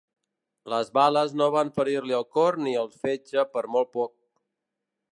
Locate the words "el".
2.21-2.27, 2.87-2.93